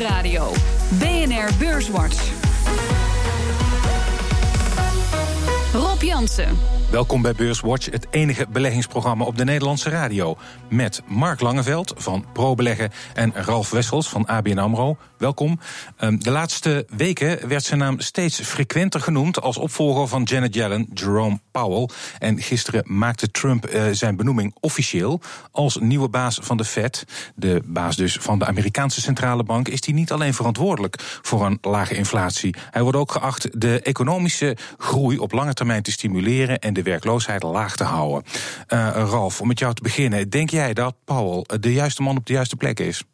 [0.00, 0.52] Nieuwsradio.
[0.98, 2.16] BNR Beurswatch.
[5.72, 6.79] Rob Jansen.
[6.90, 10.36] Welkom bij Beurswatch, het enige beleggingsprogramma op de Nederlandse radio.
[10.68, 14.96] Met Mark Langeveld van ProBeleggen en Ralf Wessels van ABN AMRO.
[15.18, 15.60] Welkom.
[15.96, 20.88] Ehm, de laatste weken werd zijn naam steeds frequenter genoemd als opvolger van Janet Yellen,
[20.94, 21.88] Jerome Powell.
[22.18, 25.20] En gisteren maakte Trump eh, zijn benoeming officieel
[25.50, 27.04] als nieuwe baas van de Fed.
[27.34, 31.58] De baas dus van de Amerikaanse Centrale Bank is die niet alleen verantwoordelijk voor een
[31.60, 32.54] lage inflatie.
[32.70, 37.42] Hij wordt ook geacht de economische groei op lange termijn te stimuleren en de werkloosheid
[37.42, 38.22] laag te houden.
[38.68, 42.26] Uh, Ralf, om met jou te beginnen, denk jij dat Powell de juiste man op
[42.26, 43.04] de juiste plek is?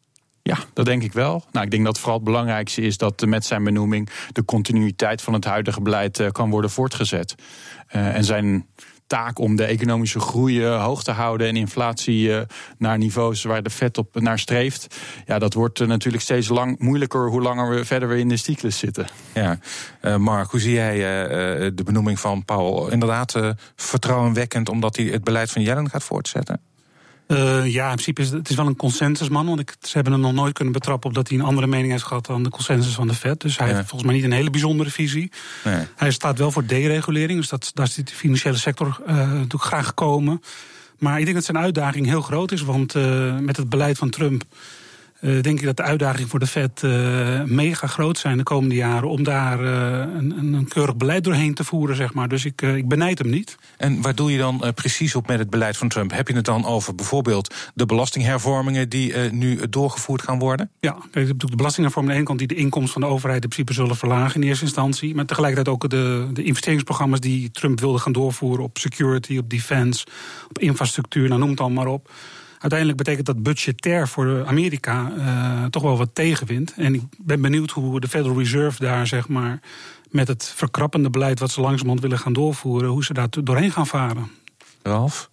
[0.42, 1.44] Ja, dat denk ik wel.
[1.52, 5.32] Nou, ik denk dat vooral het belangrijkste is dat met zijn benoeming de continuïteit van
[5.32, 7.34] het huidige beleid eh, kan worden voortgezet.
[7.86, 8.66] En zijn
[9.06, 12.30] taak om de economische groei hoog te houden en inflatie
[12.78, 14.96] naar niveaus waar de Fed op naar streeft.
[15.26, 18.78] Ja, dat wordt natuurlijk steeds lang, moeilijker hoe langer we verder weer in de cyclus
[18.78, 19.06] zitten.
[19.34, 19.58] Ja,
[20.02, 20.98] uh, Mark, hoe zie jij
[21.74, 22.92] de benoeming van Powell?
[22.92, 23.34] Inderdaad,
[23.76, 26.60] vertrouwenwekkend omdat hij het beleid van Yellen gaat voortzetten?
[27.28, 29.46] Uh, ja, in principe is het, is wel een consensusman.
[29.46, 31.90] Want ik, ze hebben hem nog nooit kunnen betrappen op dat hij een andere mening
[31.90, 33.40] heeft gehad dan de consensus van de Fed.
[33.40, 33.74] Dus hij ja.
[33.74, 35.32] heeft volgens mij niet een hele bijzondere visie.
[35.64, 35.84] Nee.
[35.96, 37.38] Hij staat wel voor deregulering.
[37.38, 40.40] Dus dat, daar is de financiële sector uh, natuurlijk graag gekomen.
[40.98, 42.62] Maar ik denk dat zijn uitdaging heel groot is.
[42.62, 44.44] Want uh, met het beleid van Trump
[45.20, 48.74] uh, denk ik dat de uitdagingen voor de Fed uh, mega groot zijn de komende
[48.74, 52.28] jaren om daar uh, een, een, keurig beleid doorheen te voeren, zeg maar.
[52.28, 53.56] Dus ik, ik benijd hem niet.
[53.76, 56.12] En waar doe je dan precies op met het beleid van Trump?
[56.12, 60.70] Heb je het dan over bijvoorbeeld de belastinghervormingen die nu doorgevoerd gaan worden?
[60.80, 63.48] Ja, kijk, de belastinghervormingen aan de ene kant die de inkomsten van de overheid in
[63.48, 65.14] principe zullen verlagen in eerste instantie.
[65.14, 70.06] Maar tegelijkertijd ook de, de investeringsprogramma's die Trump wilde gaan doorvoeren op security, op defense,
[70.48, 72.10] op infrastructuur, nou noem het allemaal maar op
[72.72, 76.74] uiteindelijk betekent dat budgetair voor Amerika uh, toch wel wat tegenwind.
[76.76, 79.60] En ik ben benieuwd hoe de Federal Reserve daar, zeg maar,
[80.10, 83.86] met het verkrappende beleid wat ze langzamerhand willen gaan doorvoeren, hoe ze daar doorheen gaan
[83.86, 84.30] varen.
[84.82, 85.30] Ralf?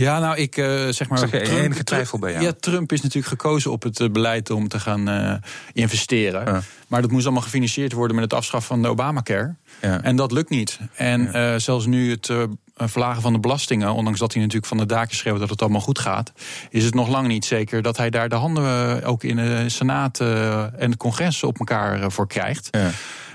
[0.00, 1.18] Ja, nou, ik uh, zeg maar.
[1.18, 2.44] Zeg je Trump, enige twijfel bij jou?
[2.44, 5.34] Ja, Trump is natuurlijk gekozen op het beleid om te gaan uh,
[5.72, 6.44] investeren.
[6.44, 6.62] Ja.
[6.88, 9.54] Maar dat moest allemaal gefinancierd worden met het afschaffen van de Obamacare.
[9.80, 10.02] Ja.
[10.02, 10.78] En dat lukt niet.
[10.94, 11.52] En ja.
[11.52, 12.32] uh, zelfs nu het
[12.76, 15.80] verlagen van de belastingen, ondanks dat hij natuurlijk van de daken schreeuwt dat het allemaal
[15.80, 16.32] goed gaat,
[16.70, 20.20] is het nog lang niet zeker dat hij daar de handen ook in de Senaat
[20.20, 22.68] en het congres op elkaar voor krijgt.
[22.70, 22.90] Ja.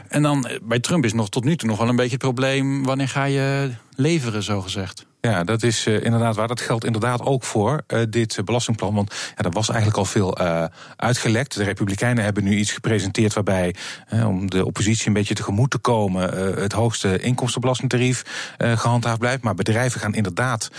[0.08, 2.84] En dan bij Trump is nog tot nu toe nog wel een beetje het probleem:
[2.84, 5.06] wanneer ga je leveren, zo gezegd?
[5.26, 6.48] Ja, dat is uh, inderdaad waar.
[6.48, 8.94] Dat geldt inderdaad ook voor uh, dit belastingplan.
[8.94, 10.66] Want ja, er was eigenlijk al veel uh,
[10.96, 11.56] uitgelekt.
[11.56, 13.76] De Republikeinen hebben nu iets gepresenteerd waarbij,
[14.12, 18.24] om de oppositie een beetje tegemoet te komen, het hoogste inkomstenbelastingtarief
[18.58, 19.44] gehandhaafd blijft.
[19.44, 20.72] Maar bedrijven gaan inderdaad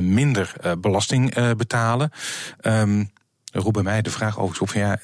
[0.00, 2.10] minder belasting betalen.
[2.60, 3.10] Um,
[3.52, 4.98] roep bij mij de vraag overigens op van ja,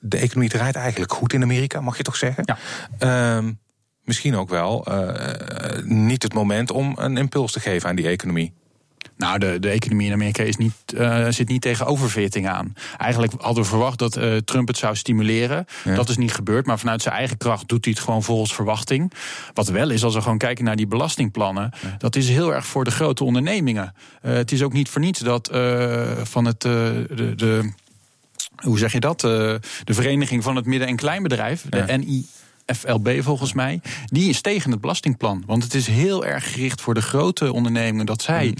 [0.00, 2.44] de economie draait eigenlijk goed in Amerika, mag je toch zeggen?
[2.98, 3.36] Ja.
[3.36, 3.58] Um,
[4.08, 5.08] misschien ook wel uh,
[5.84, 8.52] niet het moment om een impuls te geven aan die economie.
[9.16, 12.74] Nou, de, de economie in Amerika is niet, uh, zit niet tegen overfitting aan.
[12.98, 15.64] Eigenlijk hadden we verwacht dat uh, Trump het zou stimuleren.
[15.84, 15.94] Ja.
[15.94, 19.12] Dat is niet gebeurd, maar vanuit zijn eigen kracht doet hij het gewoon volgens verwachting.
[19.54, 21.94] Wat wel is, als we gewoon kijken naar die belastingplannen, ja.
[21.98, 23.94] dat is heel erg voor de grote ondernemingen.
[24.22, 25.50] Uh, het is ook niet voor niets dat
[26.22, 26.60] van het.
[26.60, 27.72] de, de
[28.58, 29.20] hoe zeg je dat?
[29.20, 31.96] de Vereniging van het Midden- en Kleinbedrijf, de ja.
[31.96, 32.26] NI.
[32.76, 35.42] FLB volgens mij, die is tegen het belastingplan.
[35.46, 38.54] Want het is heel erg gericht voor de grote ondernemingen dat zij mm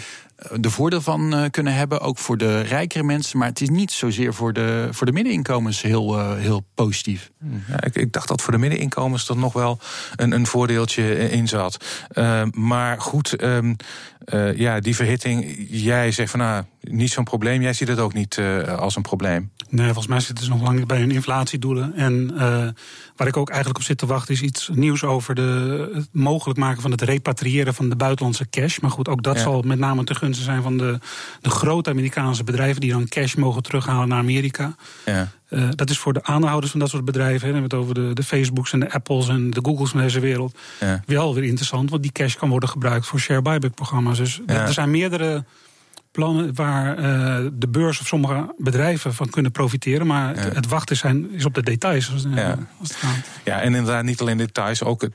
[0.60, 3.38] de voordeel van uh, kunnen hebben, ook voor de rijkere mensen.
[3.38, 7.31] Maar het is niet zozeer voor de, voor de middeninkomens heel, uh, heel positief.
[7.69, 9.78] Ja, ik, ik, dacht dat voor de middeninkomens er nog wel
[10.16, 11.84] een, een voordeeltje in zat.
[12.12, 13.77] Uh, maar goed, um,
[14.54, 17.62] ja, die verhitting, jij zegt van nou, niet zo'n probleem.
[17.62, 18.41] Jij ziet het ook niet
[18.78, 19.50] als een probleem.
[19.69, 21.94] Nee, volgens mij zitten ze nog lang niet bij hun inflatiedoelen.
[21.94, 22.34] En
[23.16, 26.59] waar ik ook eigenlijk op zit te wachten is iets nieuws over de, het mogelijk
[26.59, 28.78] maken van het repatriëren van de buitenlandse cash.
[28.78, 29.43] Maar goed, ook dat ja.
[29.43, 30.99] zal met name te gunsten zijn van de,
[31.41, 34.75] de grote Amerikaanse bedrijven die dan cash mogen terughalen naar Amerika.
[35.05, 35.28] Ja.
[35.50, 37.95] Uh, dat is voor de aandeelhouders van dat soort bedrijven, hè, we hebben het over
[37.95, 41.03] de, de Facebooks en de Apples en de Googles van deze wereld, ja.
[41.07, 44.19] wel weer interessant, want die cash kan worden gebruikt voor share buyback programma's.
[44.19, 44.66] Dus ja.
[44.66, 45.45] er zijn meerdere
[46.10, 50.07] plannen waar uh, de beurs of sommige bedrijven van kunnen profiteren.
[50.07, 50.41] Maar ja.
[50.41, 52.13] het, het, wachten zijn, is op de details.
[52.13, 52.59] Als, ja.
[52.78, 53.28] Als het gaat.
[53.45, 55.13] ja, en inderdaad niet alleen details, ook het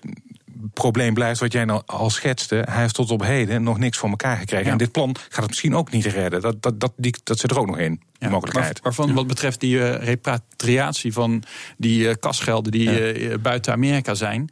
[0.74, 2.66] probleem blijft wat jij nou al schetste.
[2.70, 4.66] Hij heeft tot op heden nog niks voor elkaar gekregen.
[4.66, 4.72] Ja.
[4.72, 6.42] En dit plan gaat het misschien ook niet redden.
[6.42, 8.74] Dat, dat, dat, die, dat zit er ook nog in, die mogelijkheid.
[8.74, 11.44] Maar, waarvan wat betreft die uh, repatriatie van
[11.78, 14.50] die uh, kasgelden die uh, buiten Amerika zijn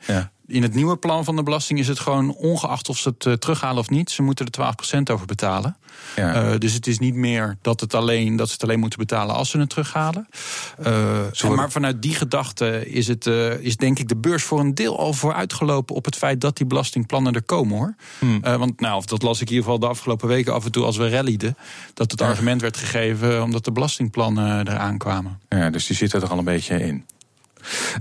[0.51, 3.33] in het nieuwe plan van de belasting is het gewoon ongeacht of ze het uh,
[3.33, 5.77] terughalen of niet, ze moeten er 12% over betalen.
[6.15, 6.51] Ja.
[6.51, 9.35] Uh, dus het is niet meer dat, het alleen, dat ze het alleen moeten betalen
[9.35, 10.27] als ze het terughalen.
[10.85, 13.25] Uh, maar vanuit die gedachte is, het,
[13.59, 16.65] is denk ik de beurs voor een deel al vooruitgelopen op het feit dat die
[16.65, 17.95] belastingplannen er komen hoor.
[18.19, 18.41] Hmm.
[18.41, 20.97] want nou, dat las ik in ieder geval de afgelopen weken af en toe als
[20.97, 21.57] we rallyden.
[21.93, 25.39] Dat het argument werd gegeven omdat de belastingplannen eraan kwamen.
[25.49, 27.05] Ja, dus die zitten er al een beetje in.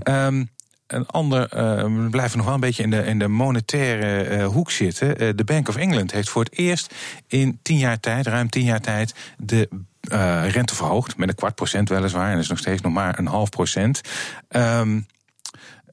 [0.03, 0.49] Um,
[0.93, 4.45] een ander, uh, we blijven nog wel een beetje in de, in de monetaire uh,
[4.45, 5.23] hoek zitten.
[5.23, 6.95] Uh, de Bank of England heeft voor het eerst
[7.27, 9.69] in tien jaar tijd, ruim tien jaar tijd, de
[10.51, 11.17] rente verhoogd.
[11.17, 12.27] Met een kwart procent weliswaar.
[12.27, 14.01] En dat is nog steeds nog maar een half procent.
[14.49, 15.05] Um,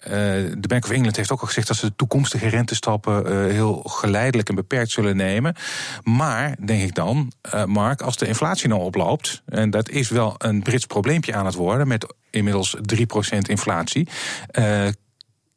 [0.08, 3.82] de Bank of England heeft ook al gezegd dat ze de toekomstige rentestappen uh, heel
[3.82, 5.54] geleidelijk en beperkt zullen nemen.
[6.02, 10.34] Maar, denk ik dan, uh, Mark, als de inflatie nou oploopt, en dat is wel
[10.38, 14.08] een Brits probleempje aan het worden met inmiddels 3% inflatie.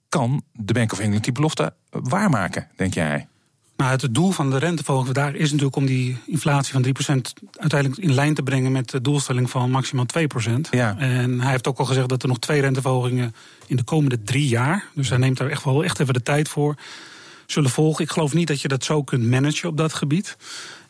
[0.09, 3.27] Kan de Bank of England die belofte waarmaken, denk jij?
[3.81, 6.89] Nou, het doel van de renteverhoging daar is natuurlijk om die inflatie van 3%
[7.51, 10.51] uiteindelijk in lijn te brengen met de doelstelling van maximaal 2%.
[10.71, 10.97] Ja.
[10.97, 13.33] En hij heeft ook al gezegd dat er nog twee renteverhogingen
[13.71, 16.49] in de komende drie jaar, dus hij neemt daar echt wel echt even de tijd
[16.49, 16.75] voor,
[17.45, 18.03] zullen volgen.
[18.03, 20.37] Ik geloof niet dat je dat zo kunt managen op dat gebied.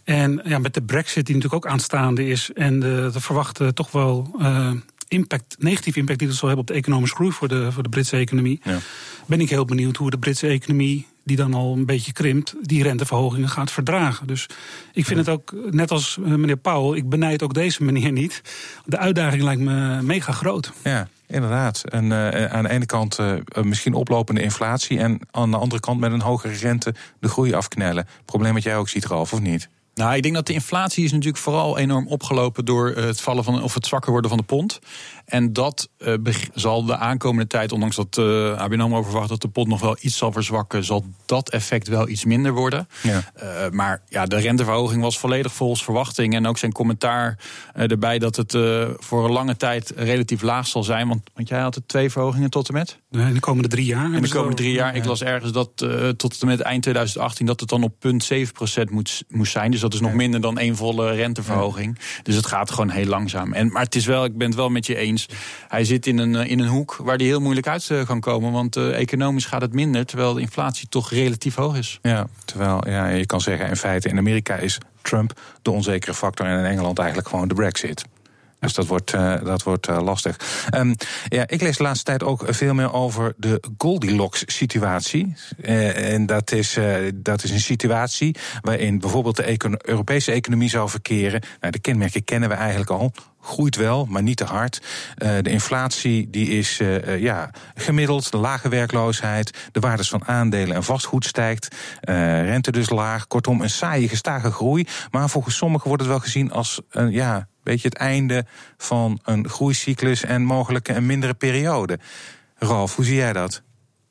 [0.03, 3.91] En ja, met de brexit die natuurlijk ook aanstaande is en de, de verwachte toch
[3.91, 4.71] wel uh,
[5.07, 7.89] impact, negatieve impact die het zal hebben op de economische groei voor de, voor de
[7.89, 8.59] Britse economie.
[8.63, 8.77] Ja.
[9.25, 12.83] Ben ik heel benieuwd hoe de Britse economie, die dan al een beetje krimpt, die
[12.83, 14.27] renteverhogingen gaat verdragen.
[14.27, 14.47] Dus
[14.93, 18.41] ik vind het ook, net als eh, meneer Powell, ik benijd ook deze meneer niet.
[18.85, 20.71] De uitdaging lijkt me mega groot.
[20.83, 21.09] Ja.
[21.31, 21.83] Inderdaad.
[21.89, 23.33] En uh, aan de ene kant uh,
[23.63, 24.99] misschien oplopende inflatie.
[24.99, 28.07] En aan de andere kant met een hogere rente de groei afknellen.
[28.25, 29.69] Probleem wat jij ook ziet, Ralf, of niet?
[29.93, 33.63] Nou, ik denk dat de inflatie is natuurlijk vooral enorm opgelopen door het vallen van
[33.63, 34.79] of het zwakker worden van de pond.
[35.31, 36.13] En dat uh,
[36.53, 39.97] zal de aankomende tijd, ondanks dat uh, ABN AMRO verwacht dat de pond nog wel
[39.99, 42.87] iets zal verzwakken, zal dat effect wel iets minder worden.
[43.03, 43.31] Ja.
[43.43, 46.35] Uh, maar ja, de renteverhoging was volledig volgens verwachting.
[46.35, 47.39] En ook zijn commentaar
[47.73, 48.51] erbij dat het
[48.97, 51.07] voor een lange tijd relatief laag zal zijn.
[51.07, 52.99] Want, want jij had het twee verhogingen tot en met?
[53.11, 54.13] in de komende drie jaar.
[54.13, 54.95] In de komende drie jaar.
[54.95, 55.69] Ik las ergens dat
[56.17, 59.71] tot en met eind 2018 dat het dan op punt 7 moet, moest zijn.
[59.71, 61.99] Dus dat is nog minder dan één volle renteverhoging.
[62.23, 63.53] Dus het gaat gewoon heel langzaam.
[63.53, 65.20] En, maar het is wel, ik ben het wel met je eens
[65.67, 68.51] hij zit in een, in een hoek waar hij heel moeilijk uit eh, kan komen.
[68.51, 71.99] Want uh, economisch gaat het minder, terwijl de inflatie toch relatief hoog is.
[72.01, 76.45] Ja, terwijl ja, je kan zeggen, in feite in Amerika is Trump de onzekere factor
[76.45, 78.05] en in Engeland eigenlijk gewoon de Brexit.
[78.59, 79.11] Dus dat wordt,
[79.43, 80.65] dat wordt lastig.
[80.75, 80.95] Um,
[81.27, 85.35] ja, ik lees de laatste tijd ook veel meer over de Goldilocks-situatie.
[85.61, 86.77] En dat is,
[87.13, 91.41] dat is een situatie waarin bijvoorbeeld de Europese economie zou verkeren.
[91.59, 94.81] Nou, de kenmerken kennen we eigenlijk al groeit wel, maar niet te hard.
[95.17, 100.75] Uh, de inflatie die is uh, ja, gemiddeld, de lage werkloosheid, de waardes van aandelen
[100.75, 103.27] en vastgoed stijgt, rente dus laag.
[103.27, 104.87] Kortom, een saaie, gestage groei.
[105.11, 108.45] Maar volgens sommigen wordt het wel gezien als een ja, beetje het einde
[108.77, 111.99] van een groeicyclus en mogelijk een mindere periode.
[112.55, 113.61] Ralf, hoe zie jij dat?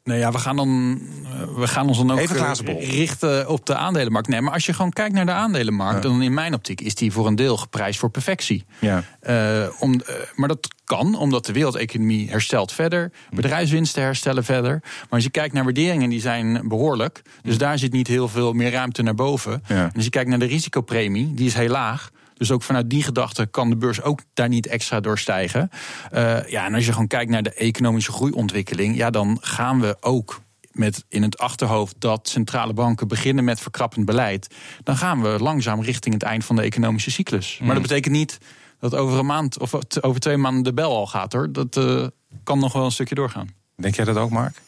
[0.05, 3.75] Nou ja, we gaan, dan, eh, we gaan ons dan ook eh, richten op de
[3.75, 4.29] aandelenmarkt.
[4.29, 7.13] Nee, maar als je gewoon kijkt naar de aandelenmarkt, dan in mijn optiek is die
[7.13, 8.65] voor een deel geprijsd voor perfectie.
[8.79, 9.05] Ja.
[9.29, 10.01] Uh, om,
[10.35, 14.79] maar dat kan, omdat de wereldeconomie herstelt verder, bedrijfswinsten herstellen verder.
[14.83, 17.23] Maar als je kijkt naar waarderingen, die zijn behoorlijk.
[17.43, 19.63] Dus daar zit niet heel veel meer ruimte naar boven.
[19.67, 19.85] Ja.
[19.85, 22.11] En als je kijkt naar de risicopremie, die is heel laag.
[22.41, 25.71] Dus ook vanuit die gedachte kan de beurs ook daar niet extra door stijgen.
[26.13, 29.97] Uh, ja, en als je gewoon kijkt naar de economische groeiontwikkeling, ja, dan gaan we
[30.01, 30.41] ook
[30.73, 35.83] met in het achterhoofd dat centrale banken beginnen met verkrappend beleid, dan gaan we langzaam
[35.83, 37.59] richting het eind van de economische cyclus.
[37.59, 37.83] Maar dat mm.
[37.83, 38.39] betekent niet
[38.79, 41.53] dat over een maand of over twee maanden de bel al gaat hoor.
[41.53, 42.07] Dat uh,
[42.45, 43.49] kan nog wel een stukje doorgaan.
[43.77, 44.63] Denk jij dat ook, Mark?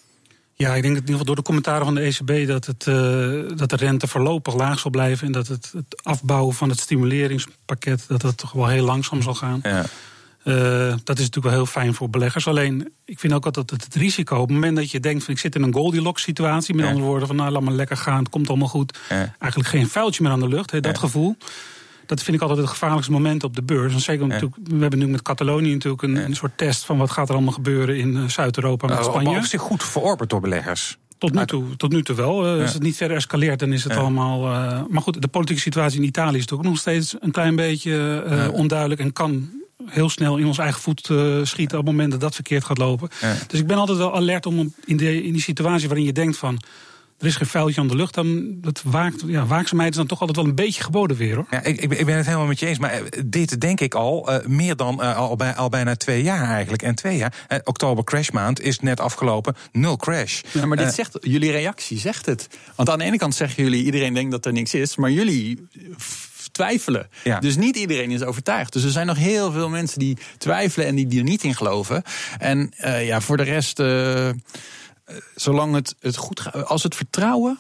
[0.62, 2.86] Ja, ik denk dat in ieder geval door de commentaren van de ECB dat, het,
[2.86, 5.26] uh, dat de rente voorlopig laag zal blijven.
[5.26, 9.34] En dat het, het afbouwen van het stimuleringspakket dat dat toch wel heel langzaam zal
[9.34, 9.60] gaan.
[9.62, 9.84] Ja.
[10.44, 12.46] Uh, dat is natuurlijk wel heel fijn voor beleggers.
[12.46, 14.34] Alleen, ik vind ook altijd het, het risico.
[14.34, 16.74] Op het moment dat je denkt van ik zit in een Goldilocks situatie.
[16.74, 18.98] Met andere woorden van nou laat maar lekker gaan, het komt allemaal goed.
[19.08, 19.34] Ja.
[19.38, 21.36] Eigenlijk geen vuiltje meer aan de lucht, he, dat gevoel
[22.06, 23.92] dat vind ik altijd het gevaarlijkste moment op de beurs.
[23.92, 27.10] En zeker natuurlijk, we hebben nu met Catalonië natuurlijk een, een, soort test van wat
[27.10, 29.30] gaat er allemaal gebeuren in eh, Zuid-Europa met nou, Spanje.
[29.30, 30.98] Maar zich goed verorberd door beleggers.
[31.18, 32.56] Tot nu toe, tot nu toe wel.
[32.56, 34.44] Uh, Als het niet verder escaleert, dan is het allemaal.
[34.44, 38.24] Uh, maar goed, de politieke situatie in Italië is natuurlijk nog steeds een klein beetje
[38.28, 39.50] uh, onduidelijk en kan
[39.86, 41.10] heel snel in ons eigen voet
[41.42, 43.08] schieten op het moment dat dat verkeerd gaat lopen.
[43.46, 46.36] Dus ik ben altijd wel alert om in, de, in die situatie waarin je denkt
[46.36, 46.58] van
[47.22, 50.20] er is geen vuiltje aan de lucht, dan dat waakt, ja, waakzaamheid is dan toch
[50.20, 51.46] altijd wel een beetje geboden weer hoor.
[51.50, 54.76] Ja, ik, ik ben het helemaal met je eens, maar dit denk ik al meer
[54.76, 56.82] dan al, bij, al bijna twee jaar eigenlijk.
[56.82, 57.32] En twee jaar,
[57.64, 60.40] oktober crashmaand is net afgelopen, nul crash.
[60.52, 62.48] Ja, maar dit zegt, jullie reactie zegt het.
[62.76, 65.66] Want aan de ene kant zeggen jullie, iedereen denkt dat er niks is, maar jullie
[66.52, 67.08] twijfelen.
[67.40, 68.72] Dus niet iedereen is overtuigd.
[68.72, 72.02] Dus er zijn nog heel veel mensen die twijfelen en die, er niet in geloven.
[72.38, 74.28] En uh, ja, voor de rest, uh,
[75.34, 77.58] zolang het, het goed gaat, als het vertrouwen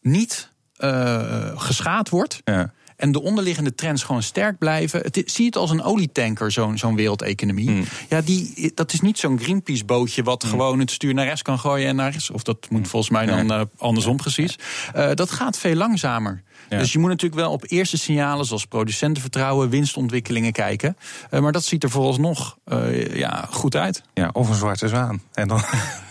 [0.00, 2.40] niet uh, geschaad wordt.
[2.44, 5.00] Ja en de onderliggende trends gewoon sterk blijven.
[5.00, 7.70] Het, zie het als een olietanker, zo'n zo'n wereldeconomie.
[7.70, 7.84] Hmm.
[8.08, 10.50] Ja, die, dat is niet zo'n Greenpeace-bootje wat hmm.
[10.50, 12.30] gewoon het stuur naar rechts kan gooien en naar rechts.
[12.30, 12.88] Of dat moet hmm.
[12.88, 14.58] volgens mij dan uh, andersom precies.
[14.96, 16.42] Uh, dat gaat veel langzamer.
[16.68, 20.96] Dus je moet natuurlijk wel op eerste signalen zoals producentenvertrouwen, winstontwikkelingen kijken.
[21.30, 24.02] Uh, maar dat ziet er vooralsnog uh, ja, goed uit.
[24.14, 25.22] Ja, of een zwarte zwaan.
[25.32, 25.62] En dan.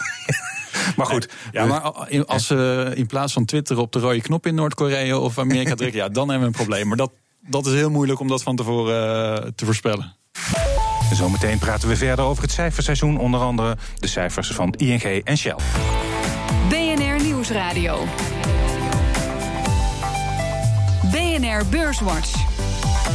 [0.97, 1.29] maar goed.
[1.51, 1.81] Ja, maar
[2.25, 5.99] als ze in plaats van Twitter op de rode knop in Noord-Korea of Amerika drukken,
[5.99, 6.87] ja, dan hebben we een probleem.
[6.87, 7.11] Maar dat,
[7.47, 10.15] dat is heel moeilijk om dat van tevoren uh, te voorspellen.
[11.13, 13.17] Zometeen praten we verder over het cijferseizoen.
[13.19, 15.55] Onder andere de cijfers van ING en Shell.
[16.69, 18.05] BNR Nieuwsradio.
[21.11, 22.56] BNR Beurswatch.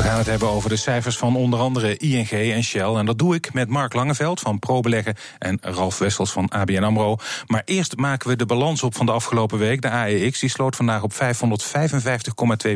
[0.02, 2.94] We gaan het hebben over de cijfers van onder andere ING en Shell.
[2.94, 7.16] En dat doe ik met Mark Langeveld van ProBeleggen en Ralf Wessels van ABN AMRO.
[7.46, 9.82] Maar eerst maken we de balans op van de afgelopen week.
[9.82, 11.18] De AEX die sloot vandaag op 555,2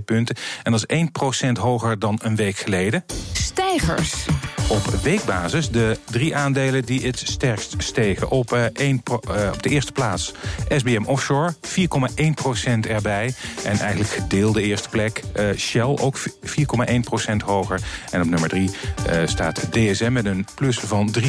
[0.04, 0.36] punten.
[0.62, 1.06] En dat is
[1.48, 3.04] 1% hoger dan een week geleden.
[3.32, 4.26] Stijgers.
[4.68, 8.30] Op weekbasis de drie aandelen die het sterkst stegen.
[8.30, 10.32] Op, uh, één uh, op de eerste plaats
[10.68, 13.34] SBM Offshore, 4,1% erbij.
[13.64, 16.26] En eigenlijk gedeelde eerste plek uh, Shell, ook 4,1%
[17.42, 17.80] hoger.
[18.10, 18.70] En op nummer 3
[19.10, 21.28] uh, staat DSM met een plus van 3,8%.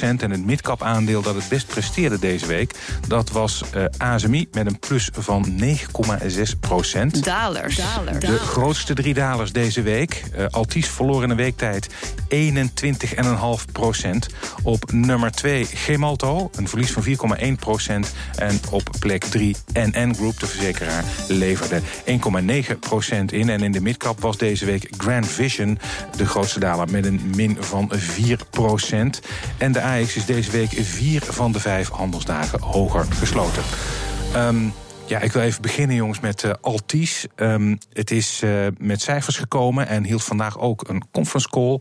[0.00, 2.74] En het midcap aandeel dat het best presteerde deze week...
[3.08, 5.76] dat was uh, ASMI met een plus van 9,6%.
[7.20, 7.76] Dalers.
[8.18, 10.22] De grootste drie dalers deze week.
[10.38, 11.94] Uh, Altis verloor in een weektijd 21,5%.
[14.62, 17.12] Op nummer 2 Gemalto, een verlies van 4,1%.
[18.36, 21.84] En op plek 3 NN Group, de verzekeraar, leverde 1,9%
[23.26, 23.48] in.
[23.48, 25.78] En in de midcap was deze week Grand Vision
[26.16, 27.96] de grootste daler met een min van 4%
[29.58, 33.62] En de AX is deze week vier van de vijf handelsdagen hoger gesloten.
[34.36, 34.72] Um,
[35.06, 37.26] ja, ik wil even beginnen, jongens, met uh, Altis.
[37.36, 41.80] Um, het is uh, met cijfers gekomen en hield vandaag ook een conference call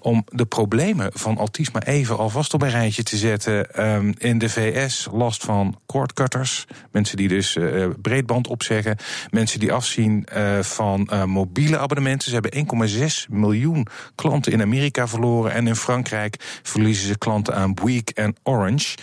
[0.00, 3.84] om de problemen van Altis maar even alvast op een rijtje te zetten.
[3.86, 8.96] Um, in de VS last van cordcutters, mensen die dus uh, breedband opzeggen,
[9.30, 10.26] mensen die afzien
[10.60, 12.28] van mobiele abonnementen.
[12.28, 17.74] Ze hebben 1,6 miljoen klanten in Amerika verloren en in Frankrijk verliezen ze klanten aan
[17.74, 18.96] Bouygues en Orange.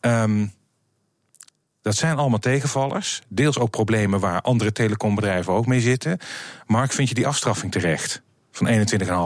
[0.00, 0.52] Um,
[1.82, 3.22] dat zijn allemaal tegenvallers.
[3.28, 6.18] Deels ook problemen waar andere telecombedrijven ook mee zitten.
[6.66, 8.22] Mark, vind je die afstraffing terecht?
[8.52, 8.68] Van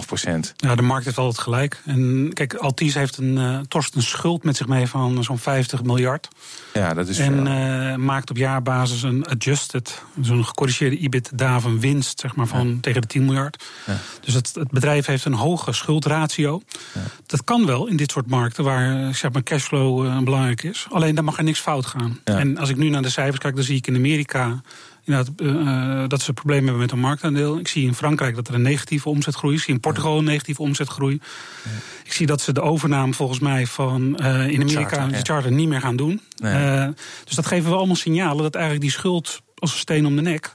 [0.03, 0.55] 21,5 procent.
[0.57, 1.83] Ja, de markt heeft altijd gelijk.
[1.85, 5.83] En kijk, Altis heeft een, uh, torst een schuld met zich mee van zo'n 50
[5.83, 6.29] miljard.
[6.73, 12.21] Ja, dat is En uh, maakt op jaarbasis een adjusted, zo'n gecorrigeerde EBITDA van winst,
[12.21, 13.65] zeg maar, van tegen de 10 miljard.
[13.87, 13.97] Ja.
[14.21, 16.63] Dus het, het, bedrijf heeft een hoge schuldratio.
[16.95, 17.01] Ja.
[17.27, 20.87] Dat kan wel in dit soort markten waar zeg maar, cashflow uh, belangrijk is.
[20.91, 22.21] Alleen daar mag er niks fout gaan.
[22.25, 24.61] En als ik nu naar de cijfers kijk, dan zie ik in Amerika
[25.07, 27.59] inderdaad, uh, dat ze problemen hebben met een marktaandeel.
[27.59, 29.59] Ik zie in Frankrijk dat er een negatieve omzetgroei is.
[29.59, 31.21] Ik zie in Portugal een negatieve omzetgroei.
[31.65, 31.71] Ja.
[32.05, 35.53] Ik zie dat ze de overname volgens mij van uh, in Amerika charter, de charter
[35.53, 36.21] niet meer gaan doen.
[36.37, 36.77] Nee.
[36.77, 36.89] Uh,
[37.25, 40.23] dus dat geven we allemaal signalen dat eigenlijk die schuld als een steen om de
[40.23, 40.53] nek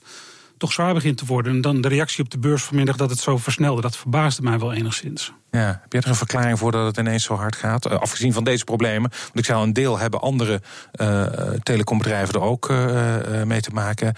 [0.61, 1.51] toch zwaar begint te worden.
[1.51, 4.59] En dan de reactie op de beurs vanmiddag dat het zo versnelde, dat verbaasde mij
[4.59, 5.33] wel enigszins.
[5.51, 7.85] Ja, heb je er een verklaring voor dat het ineens zo hard gaat?
[7.85, 9.09] Uh, afgezien van deze problemen.
[9.09, 10.61] Want ik zou een deel hebben andere
[11.01, 11.25] uh,
[11.63, 14.13] telecombedrijven er ook uh, mee te maken.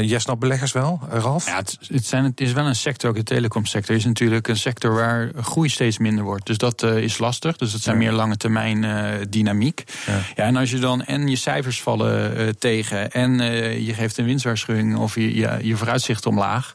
[0.00, 1.46] jij snapt beleggers wel, Ralf?
[1.46, 4.56] Ja, het, het, zijn, het is wel een sector, ook de telecomsector is natuurlijk een
[4.56, 6.46] sector waar groei steeds minder wordt.
[6.46, 7.56] Dus dat is lastig.
[7.56, 8.02] Dus dat zijn ja.
[8.02, 8.86] meer lange termijn
[9.30, 9.84] dynamiek.
[10.06, 10.20] Ja.
[10.34, 10.44] ja.
[10.44, 13.32] en als je dan en je cijfers vallen tegen en
[13.84, 16.74] je geeft een winstwaarschuwing of je, je, je vooruitzicht omlaag,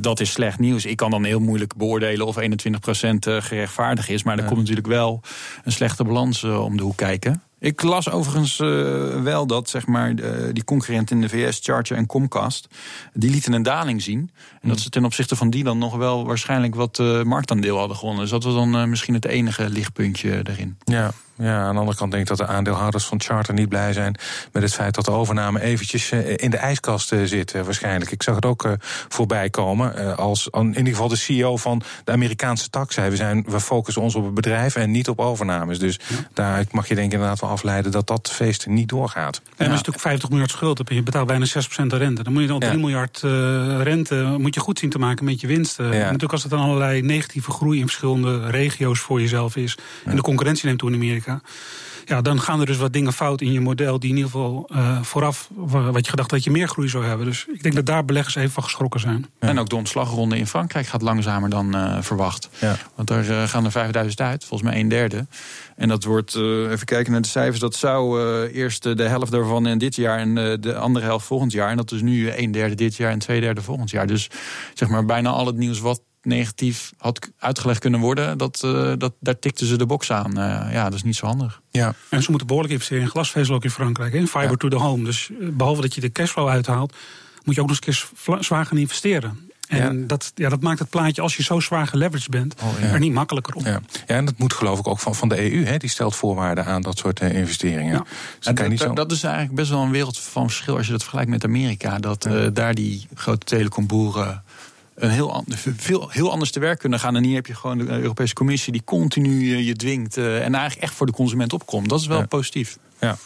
[0.00, 0.84] dat is slecht nieuws.
[0.84, 4.22] Ik kan dan heel moeilijk beoordelen of 21 procent eh, gerechtvaardigd is.
[4.22, 5.20] Maar er komt natuurlijk wel
[5.64, 7.42] een slechte balans eh, om de hoek kijken.
[7.58, 11.96] Ik las overigens uh, wel dat zeg maar, uh, die concurrenten in de VS, Charger
[11.96, 12.68] en Comcast,
[13.12, 14.30] die lieten een daling zien.
[14.60, 17.96] En dat ze ten opzichte van die dan nog wel waarschijnlijk wat uh, marktaandeel hadden
[17.96, 18.22] gewonnen.
[18.22, 20.76] Dus dat was dan misschien het enige lichtpuntje erin.
[20.84, 23.92] Ja, ja, aan de andere kant denk ik dat de aandeelhouders van Charter niet blij
[23.92, 24.16] zijn
[24.52, 27.52] met het feit dat de overname eventjes in de ijskast zit.
[27.52, 28.10] Waarschijnlijk.
[28.10, 28.76] Ik zag het ook
[29.08, 30.16] voorbij komen.
[30.16, 34.02] Als in ieder geval de CEO van de Amerikaanse tak zei: we, zijn, we focussen
[34.02, 35.78] ons op het bedrijf en niet op overnames.
[35.78, 36.16] Dus ja.
[36.32, 39.36] daar mag je denk ik inderdaad wel afleiden dat dat feest niet doorgaat.
[39.36, 42.22] En als je natuurlijk 50 miljard schuld hebt en je betaalt bijna 6% de rente,
[42.22, 43.18] dan moet je dan 3 miljard
[43.82, 45.84] rente moet je goed zien te maken met je winsten.
[45.84, 45.92] Ja.
[45.92, 50.22] natuurlijk als het dan allerlei negatieve groei in verschillende regio's voor jezelf is en de
[50.22, 51.25] concurrentie neemt toe in Amerika
[52.04, 54.70] ja, dan gaan er dus wat dingen fout in je model die in ieder geval
[54.72, 57.26] uh, vooraf wat je gedacht dat je meer groei zou hebben.
[57.26, 59.26] Dus ik denk dat daar beleggers even van geschrokken zijn.
[59.38, 62.48] En ook de ontslagronde in Frankrijk gaat langzamer dan uh, verwacht.
[62.58, 62.76] Ja.
[62.94, 65.26] Want daar uh, gaan er 5000 uit, volgens mij een derde.
[65.76, 69.78] En dat wordt, even kijken naar de cijfers, dat zou eerst de helft daarvan in
[69.78, 71.70] dit jaar en de andere helft volgend jaar.
[71.70, 74.06] En dat is nu een derde dit jaar en twee derde volgend jaar.
[74.06, 74.30] Dus
[74.74, 79.12] zeg maar bijna al het nieuws wat negatief had uitgelegd kunnen worden, dat, uh, dat,
[79.20, 80.30] daar tikten ze de box aan.
[80.30, 81.60] Uh, ja, dat is niet zo handig.
[81.70, 81.94] Ja.
[82.08, 84.12] En ze moeten behoorlijk investeren in glasvezel ook in Frankrijk.
[84.12, 84.26] Hè?
[84.26, 85.04] Fiber to the home.
[85.04, 86.94] Dus eh, behalve dat je de cashflow uithaalt,
[87.44, 89.50] moet je ook nog eens keer zwaar gaan investeren.
[89.68, 90.06] En ja.
[90.06, 93.12] Dat, ja, dat maakt het plaatje, als je zo zwaar geleveraged bent, oh, er niet
[93.12, 93.64] makkelijker op.
[93.64, 93.80] Ja.
[94.06, 95.64] ja, en dat moet geloof ik ook van, van de EU.
[95.64, 95.76] Hè?
[95.76, 97.92] Die stelt voorwaarden aan dat soort investeringen.
[97.92, 98.04] Ja.
[98.38, 98.92] Dus dat, niet zo...
[98.92, 101.98] dat is eigenlijk best wel een wereld van verschil als je dat vergelijkt met Amerika.
[101.98, 104.42] Dat uh, daar die grote telecomboeren
[104.96, 105.44] een heel,
[105.76, 107.16] veel, heel anders te werk kunnen gaan.
[107.16, 110.16] En hier heb je gewoon de Europese Commissie die continu eh, je dwingt.
[110.16, 111.88] Uh, en eigenlijk echt voor de consument opkomt.
[111.88, 112.78] Dat is wel positief.
[113.00, 113.16] Ja.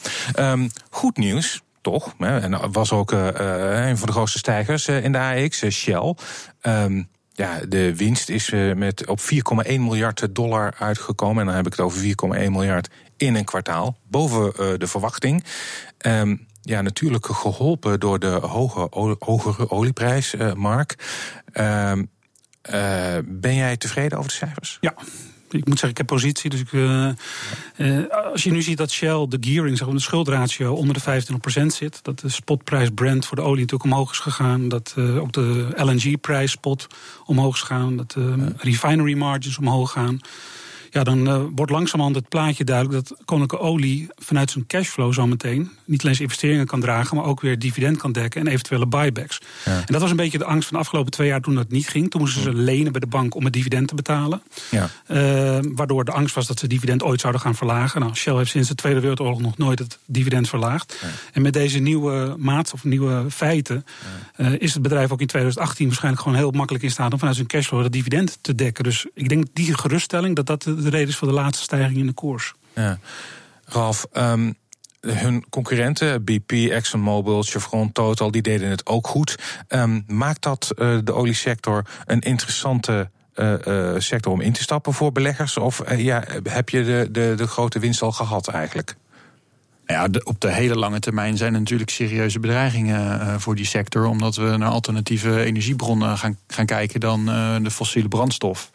[0.53, 1.61] Um, goed nieuws.
[1.81, 2.15] Toch?
[2.19, 3.27] En dat was ook uh,
[3.89, 6.15] een van de grootste stijgers in de AX, Shell.
[6.63, 11.41] Um, ja, de winst is met op 4,1 miljard dollar uitgekomen.
[11.41, 13.97] En dan heb ik het over 4,1 miljard in een kwartaal.
[14.09, 15.45] Boven de verwachting.
[16.07, 18.87] Um, ja, natuurlijk geholpen door de hoge,
[19.19, 20.95] hogere olieprijs, uh, Mark.
[21.53, 22.03] Uh, uh,
[23.25, 24.79] ben jij tevreden over de cijfers?
[24.81, 24.95] Ja.
[25.51, 26.51] Ik moet zeggen, ik heb positie.
[26.51, 27.13] Dus ik, uh,
[28.33, 31.23] als je nu ziet dat Shell, de gearing, zeg maar, de schuldratio, onder de
[31.63, 32.05] 25% zit.
[32.05, 34.69] Dat de spotprijs Brent voor de olie natuurlijk omhoog is gegaan.
[34.69, 36.87] Dat ook de LNG-prijs spot
[37.27, 37.97] omhoog is gegaan.
[37.97, 40.21] Dat de refinery margins omhoog gaan.
[40.91, 45.71] Ja, dan uh, wordt langzamerhand het plaatje duidelijk dat Koninklijke Olie vanuit zijn cashflow zometeen
[45.91, 49.41] niet alleen zijn investeringen kan dragen, maar ook weer dividend kan dekken en eventuele buybacks.
[49.65, 49.77] Ja.
[49.77, 51.89] En dat was een beetje de angst van de afgelopen twee jaar toen dat niet
[51.89, 52.11] ging.
[52.11, 54.43] Toen moesten ze lenen bij de bank om het dividend te betalen.
[54.71, 54.91] Ja.
[55.09, 58.01] Uh, waardoor de angst was dat ze dividend ooit zouden gaan verlagen.
[58.01, 61.05] Nou, Shell heeft sinds de Tweede Wereldoorlog nog nooit het dividend verlaagd.
[61.33, 63.85] En met deze nieuwe maat of nieuwe feiten
[64.37, 67.37] uh, is het bedrijf ook in 2018 waarschijnlijk gewoon heel makkelijk in staat om vanuit
[67.37, 68.85] zijn cashflow het dividend te dekken.
[68.85, 72.07] Dus ik denk die geruststelling dat dat de reden is voor de laatste stijging in
[72.07, 72.55] de koers.
[72.75, 72.99] Ja.
[73.65, 74.55] Ralf, um,
[75.01, 79.39] hun concurrenten, BP, ExxonMobil, Chevron, Total, die deden het ook goed.
[79.69, 84.93] Um, maakt dat uh, de oliesector een interessante uh, uh, sector om in te stappen
[84.93, 85.57] voor beleggers?
[85.57, 88.97] Of ja, heb je de, de, de grote winst al gehad eigenlijk?
[89.87, 94.07] Ja, op de hele lange termijn zijn er natuurlijk serieuze bedreigingen voor die sector.
[94.07, 97.25] Omdat we naar alternatieve energiebronnen gaan, gaan kijken dan
[97.63, 98.71] de fossiele brandstof.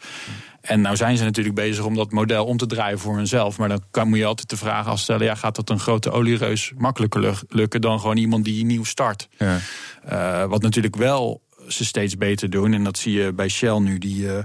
[0.66, 3.58] En nou zijn ze natuurlijk bezig om dat model om te draaien voor hunzelf.
[3.58, 6.72] Maar dan kan, moet je altijd de vraag afstellen: ja, gaat dat een grote oliereus
[6.76, 9.28] makkelijker lukken dan gewoon iemand die nieuw start?
[9.38, 9.58] Ja.
[10.12, 12.72] Uh, wat natuurlijk wel ze steeds beter doen.
[12.72, 14.38] En dat zie je bij Shell nu, die uh,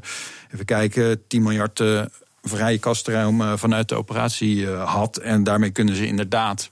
[0.53, 2.01] even kijken, 10 miljard uh,
[2.41, 5.17] vrije kastruim vanuit de operatie had.
[5.17, 6.69] En daarmee kunnen ze inderdaad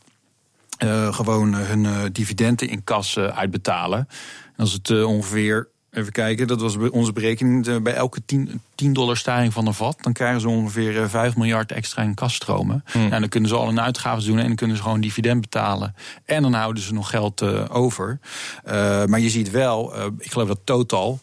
[1.12, 4.00] gewoon hun dividenden in kas uitbetalen.
[4.00, 7.82] En als het ongeveer Even kijken, dat was onze berekening.
[7.82, 11.38] Bij elke 10, 10 dollar stijging van een vat, dan krijgen ze ongeveer 5 eh,
[11.38, 12.84] miljard extra in kaststromen.
[12.92, 13.12] Hmm.
[13.12, 15.96] En dan kunnen ze al hun uitgaven doen en dan kunnen ze gewoon dividend betalen.
[16.26, 18.20] En dan houden ze nog geld uh, over.
[18.66, 18.72] Uh,
[19.06, 21.20] maar je ziet wel, uh, ik geloof dat Total,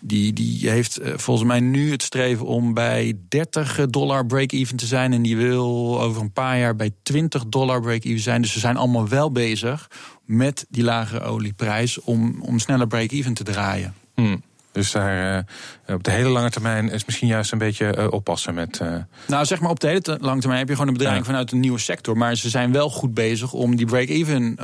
[0.00, 5.12] die, die heeft volgens mij nu het streven om bij 30 dollar break-even te zijn.
[5.12, 8.42] En die wil over een paar jaar bij 20 dollar break-even zijn.
[8.42, 9.90] Dus ze zijn allemaal wel bezig
[10.24, 13.94] met die lagere olieprijs om, om sneller break-even te draaien.
[14.14, 14.42] Hmm.
[14.76, 15.44] Dus daar
[15.86, 18.80] uh, op de hele lange termijn is misschien juist een beetje uh, oppassen met.
[18.82, 18.94] Uh...
[19.26, 21.60] Nou, zeg maar op de hele lange termijn heb je gewoon een bedreiging vanuit een
[21.60, 22.16] nieuwe sector.
[22.16, 24.56] Maar ze zijn wel goed bezig om die break-even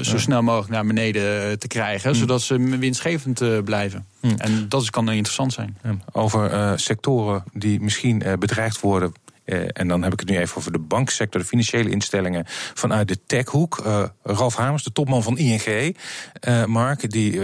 [0.00, 2.10] zo snel mogelijk naar beneden te krijgen.
[2.10, 2.18] Hmm.
[2.18, 4.06] Zodat ze winstgevend blijven.
[4.20, 4.34] Hmm.
[4.36, 5.78] En dat kan interessant zijn.
[6.12, 9.12] Over sectoren die misschien bedreigd worden
[9.48, 13.08] uh, en dan heb ik het nu even over de banksector, de financiële instellingen vanuit
[13.08, 13.82] de techhoek.
[13.86, 15.96] Uh, Ralf Hamers, de topman van ING,
[16.40, 17.40] eh, Mark, die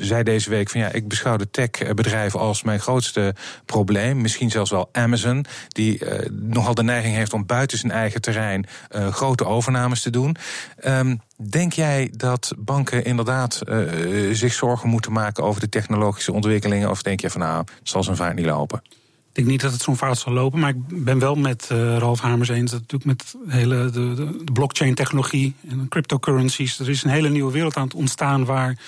[0.00, 4.20] zei deze week van ja, ik beschouw de techbedrijven als mijn grootste probleem.
[4.20, 8.66] Misschien zelfs wel Amazon, die nogal de neiging heeft om buiten zijn eigen terrein
[9.10, 10.36] grote overnames te doen.
[10.84, 11.20] Um,
[11.50, 13.62] Denk jij dat banken inderdaad
[14.32, 16.90] zich zorgen moeten maken over de technologische ontwikkelingen?
[16.90, 18.82] Of denk je van nou, het zal zijn vaart niet lopen?
[19.36, 21.96] Ik denk niet dat het zo'n vaart zal lopen, maar ik ben wel met uh,
[21.96, 27.04] Ralf Hamers eens dat natuurlijk met hele de, de, de blockchain-technologie en cryptocurrencies, er is
[27.04, 28.78] een hele nieuwe wereld aan het ontstaan waar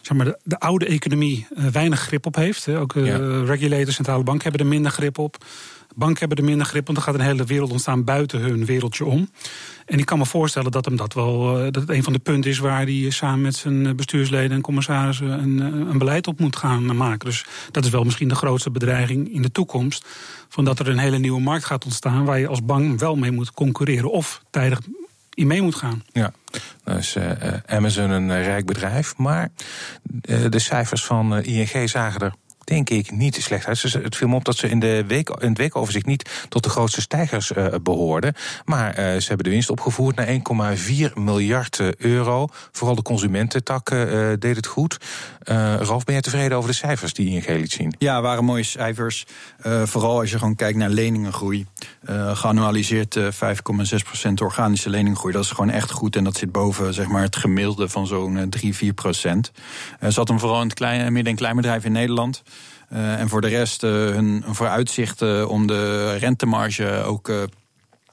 [0.00, 2.64] zeg maar, de, de oude economie uh, weinig grip op heeft.
[2.64, 2.78] Hè.
[2.78, 5.44] Ook uh, regulators, centrale banken hebben er minder grip op.
[5.94, 9.04] Banken hebben er minder grip, want er gaat een hele wereld ontstaan buiten hun wereldje
[9.04, 9.30] om.
[9.86, 12.50] En ik kan me voorstellen dat hem dat wel dat het een van de punten
[12.50, 16.96] is waar hij samen met zijn bestuursleden en commissarissen een, een beleid op moet gaan
[16.96, 17.28] maken.
[17.28, 20.06] Dus dat is wel misschien de grootste bedreiging in de toekomst.
[20.48, 23.30] Van dat er een hele nieuwe markt gaat ontstaan waar je als bank wel mee
[23.30, 24.80] moet concurreren of tijdig
[25.34, 26.04] in mee moet gaan.
[26.12, 26.32] Ja,
[26.84, 27.16] dan is
[27.66, 29.50] Amazon een rijk bedrijf, maar
[30.50, 32.32] de cijfers van ING zagen er
[32.70, 33.82] denk ik niet slecht uit.
[33.82, 36.68] Het viel me op dat ze in, de week, in het weekoverzicht niet tot de
[36.68, 38.34] grootste stijgers uh, behoorden.
[38.64, 40.26] Maar uh, ze hebben de winst opgevoerd naar
[40.78, 42.48] 1,4 miljard euro.
[42.72, 44.96] Vooral de consumententak uh, deed het goed.
[45.78, 47.94] Ralf, ben je tevreden over de cijfers die ING liet zien?
[47.98, 49.26] Ja, waren mooie cijfers.
[49.84, 51.66] vooral als je gewoon kijkt naar leningengroei.
[52.32, 55.32] geannualiseerd 5,6% organische leninggroei.
[55.32, 56.16] Dat is gewoon echt goed.
[56.16, 59.52] En dat zit boven zeg maar, het gemiddelde van zo'n 3, 4 procent.
[60.00, 62.42] zat hem vooral in het klein, midden- en kleinbedrijf in Nederland.
[62.92, 67.42] Uh, en voor de rest uh, hun vooruitzichten om de rentemarge ook uh,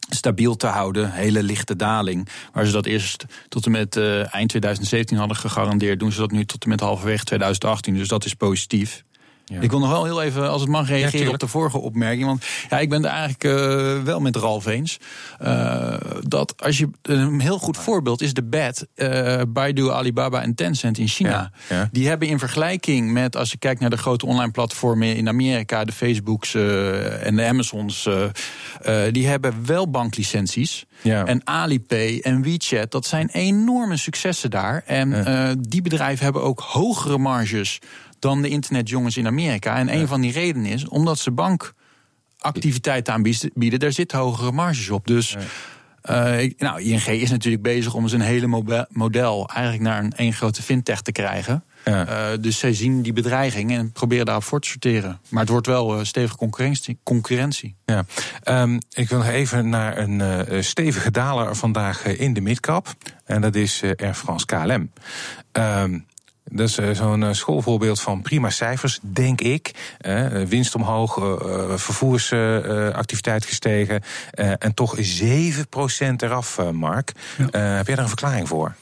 [0.09, 1.11] stabiel te houden.
[1.11, 2.27] Hele lichte daling.
[2.53, 3.97] Waar ze dat eerst tot en met
[4.31, 7.93] eind 2017 hadden gegarandeerd, doen ze dat nu tot en met halverwege 2018.
[7.93, 9.03] Dus dat is positief.
[9.49, 9.61] Ja.
[9.61, 12.25] Ik wil nog wel heel even, als het mag, reageren ja, op de vorige opmerking.
[12.25, 14.97] Want ja, ik ben het eigenlijk uh, wel met Ralf eens.
[15.41, 20.55] Uh, dat als je een heel goed voorbeeld is de BED, uh, Baidu, Alibaba en
[20.55, 21.51] Tencent in China.
[21.69, 25.27] Ja, die hebben in vergelijking met, als je kijkt naar de grote online platformen in
[25.27, 28.09] Amerika, de Facebooks en de Amazons,
[29.11, 30.85] die hebben wel banklicenties.
[31.03, 34.83] En Alipay en WeChat, dat zijn enorme successen daar.
[34.85, 37.79] En die bedrijven hebben ook hogere marges
[38.19, 39.77] dan de internetjongens in Amerika.
[39.77, 45.07] En een van die redenen is omdat ze bankactiviteit aanbieden, daar zitten hogere marges op.
[45.07, 45.35] Dus.
[46.11, 50.61] Uh, nou, ING is natuurlijk bezig om zijn hele model eigenlijk naar een één grote
[50.61, 51.63] fintech te krijgen.
[51.85, 52.31] Ja.
[52.31, 55.19] Uh, dus zij zien die bedreiging en proberen daarop voor te sorteren.
[55.29, 56.99] Maar het wordt wel uh, stevige concurrentie.
[57.03, 57.75] concurrentie.
[57.85, 58.05] Ja.
[58.61, 62.93] Um, ik wil nog even naar een uh, stevige daler vandaag in de midcap.
[63.25, 64.91] En dat is Air France KLM.
[65.51, 66.05] Um,
[66.49, 69.95] dat is eh, zo'n eh, schoolvoorbeeld van prima cijfers, denk ik.
[70.47, 71.13] winst omhoog,
[71.75, 74.01] vervoersactiviteit gestegen.
[74.59, 74.99] en toch 7%
[76.17, 77.11] eraf, Mark.
[77.37, 78.75] heb jij daar een verklaring voor?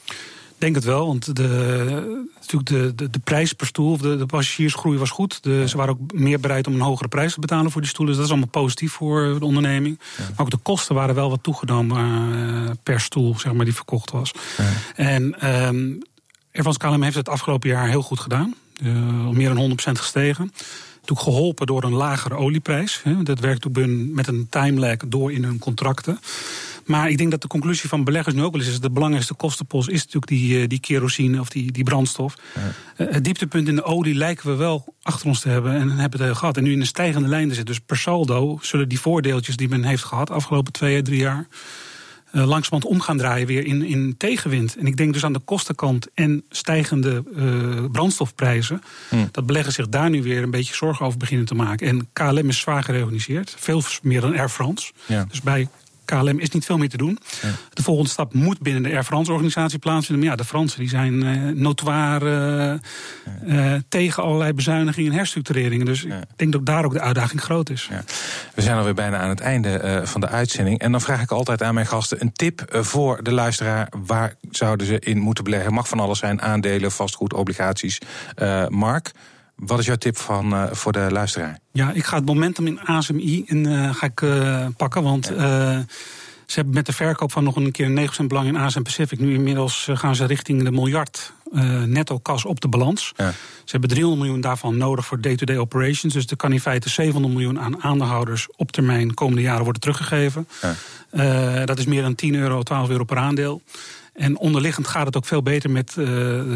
[0.56, 4.16] Ik denk het wel, want de, natuurlijk de, de, de prijs per stoel, of de,
[4.16, 5.42] de passagiersgroei was goed.
[5.42, 8.14] De, Ze waren ook meer bereid om een hogere prijs te betalen voor die stoelen.
[8.14, 9.98] Dus dat is allemaal positief voor de onderneming.
[10.18, 14.32] Maar ook de kosten waren wel wat toegenomen per stoel, zeg maar, die verkocht was.
[14.56, 14.64] Ja.
[14.94, 16.02] En um,
[16.56, 18.54] Air KLM heeft het afgelopen jaar heel goed gedaan.
[18.82, 20.52] Uh, meer dan 100% gestegen.
[21.04, 23.00] Toen geholpen door een lagere olieprijs.
[23.02, 23.22] Hè.
[23.22, 26.20] Dat werkt ook met een timelag door in hun contracten.
[26.84, 28.72] Maar ik denk dat de conclusie van beleggers nu ook wel is...
[28.72, 32.34] dat de belangrijkste kostenpost is natuurlijk die, eh, die kerosine of die, die brandstof.
[32.54, 32.60] Ja.
[33.06, 36.22] Uh, het dieptepunt in de olie lijken we wel achter ons te hebben en hebben
[36.22, 36.56] het gehad.
[36.56, 37.66] En nu in een stijgende lijn zit.
[37.66, 40.30] Dus per saldo zullen die voordeeltjes die men heeft gehad...
[40.30, 41.46] afgelopen twee, drie jaar
[42.36, 44.76] uh, langzamerhand om gaan draaien weer in, in tegenwind.
[44.76, 48.82] En ik denk dus aan de kostenkant en stijgende uh, brandstofprijzen.
[49.08, 49.28] Hmm.
[49.32, 51.86] Dat beleggers zich daar nu weer een beetje zorgen over beginnen te maken.
[51.86, 53.54] En KLM is zwaar gereorganiseerd.
[53.58, 54.92] Veel meer dan Air France.
[55.06, 55.26] Ja.
[55.30, 55.68] Dus bij
[56.06, 57.18] KLM is niet veel meer te doen.
[57.72, 60.24] De volgende stap moet binnen de Air France-organisatie plaatsvinden.
[60.24, 62.72] Maar ja, de Fransen die zijn uh, notoir uh,
[63.46, 65.86] uh, tegen allerlei bezuinigingen en herstructureringen.
[65.86, 67.88] Dus ik denk dat daar ook de uitdaging groot is.
[67.90, 68.04] Ja.
[68.54, 70.78] We zijn alweer bijna aan het einde van de uitzending.
[70.78, 73.88] En dan vraag ik altijd aan mijn gasten een tip voor de luisteraar.
[74.06, 75.72] Waar zouden ze in moeten beleggen?
[75.72, 77.98] Mag van alles zijn, aandelen, vastgoed, obligaties.
[78.68, 79.12] Mark?
[79.56, 81.58] Wat is jouw tip van, uh, voor de luisteraar?
[81.72, 85.02] Ja, ik ga het momentum in ASMI in, uh, ga ik, uh, pakken.
[85.02, 85.26] Want
[86.46, 89.18] ze hebben met de verkoop van nog een keer 9% belang in ASM Pacific...
[89.18, 91.32] nu inmiddels gaan ze richting de miljard
[91.86, 93.12] netto kas op de balans.
[93.16, 93.30] Ja.
[93.64, 96.14] Ze hebben 300 miljoen daarvan nodig voor day-to-day operations.
[96.14, 98.48] Dus er kan in feite 700 miljoen aan aandeelhouders...
[98.56, 100.48] op termijn komende jaren worden teruggegeven.
[101.10, 101.64] Ja.
[101.64, 103.62] dat is meer dan 10 euro, 12 euro per aandeel.
[104.16, 106.06] En onderliggend gaat het ook veel beter met uh,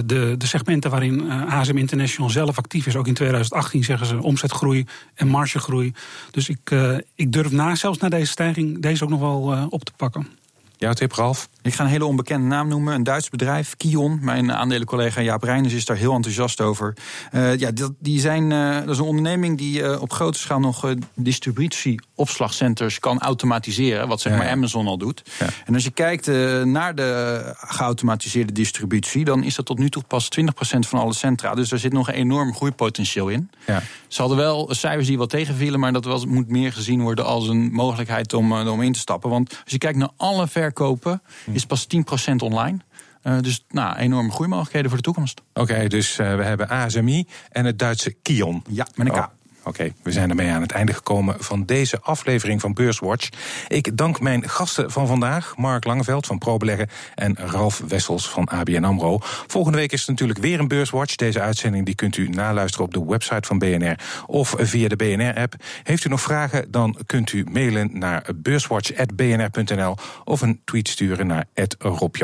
[0.05, 2.96] de, de segmenten waarin uh, eh, ASM International zelf actief is.
[2.96, 5.92] Ook in 2018 zeggen ze omzetgroei en margegroei.
[6.31, 9.85] Dus ik, uh, ik durf na, zelfs na deze stijging deze ook nog wel op
[9.85, 10.39] te pakken.
[10.81, 11.49] Jouw tip, Ralf?
[11.62, 12.95] Ik ga een hele onbekende naam noemen.
[12.95, 14.19] Een Duits bedrijf, Kion.
[14.23, 16.97] Mijn aandelencollega Jaap Reinders is daar heel enthousiast over.
[17.33, 20.61] Uh, ja, die, die zijn, uh, dat is een onderneming die uh, op grote schaal
[20.61, 24.09] nog distributieopslagcenters kan automatiseren.
[24.09, 25.23] Wat zeg maar Amazon al doet.
[25.38, 25.47] Ja.
[25.64, 26.27] En als je kijkt
[26.64, 29.25] naar de geautomatiseerde distributie...
[29.25, 30.45] dan is dat tot nu toe pas 20%
[30.79, 31.55] van alle centra.
[31.55, 33.51] Dus daar zit nog een enorm groeipotentieel in.
[33.66, 33.83] Ja.
[34.11, 35.81] Ze hadden wel cijfers die wat tegenvielen...
[35.81, 39.31] maar dat was, moet meer gezien worden als een mogelijkheid om, om in te stappen.
[39.31, 41.87] Want als je kijkt naar alle verkopen is pas
[42.31, 42.79] 10% online.
[43.23, 45.40] Uh, dus nou, enorme groeimogelijkheden voor de toekomst.
[45.53, 48.62] Oké, okay, dus uh, we hebben ASMI en het Duitse Kion.
[48.68, 49.16] Ja, met een K.
[49.16, 49.39] Oh.
[49.71, 53.29] Oké, we zijn ermee aan het einde gekomen van deze aflevering van Beurswatch.
[53.69, 58.85] Ik dank mijn gasten van vandaag, Mark Langeveld van ProBeleggen en Ralf Wessels van ABN
[58.85, 59.19] AMRO.
[59.47, 61.17] Volgende week is het natuurlijk weer een Beurswatch.
[61.17, 65.55] Deze uitzending die kunt u naluisteren op de website van BNR of via de BNR-app.
[65.83, 71.47] Heeft u nog vragen, dan kunt u mailen naar beurswatch.bnr.nl of een tweet sturen naar
[71.79, 72.17] Rob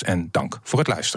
[0.00, 1.12] En dank voor het luisteren.